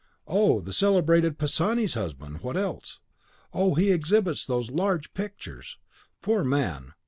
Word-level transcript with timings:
Oh, 0.25 0.61
the 0.61 0.73
celebrated 0.73 1.37
Pisani's 1.37 1.93
husband! 1.93 2.41
What 2.41 2.57
else? 2.57 3.01
Oh, 3.53 3.75
he 3.75 3.91
exhibits 3.91 4.47
those 4.47 4.71
large 4.71 5.13
pictures! 5.13 5.77
Poor 6.23 6.43
man! 6.43 6.95